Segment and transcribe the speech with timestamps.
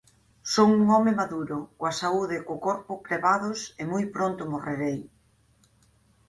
[0.51, 4.99] Son un home maduro, coa saúde e o corpo crebados, e moi pronto morrerei.